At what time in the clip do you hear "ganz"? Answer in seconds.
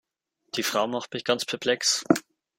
1.23-1.45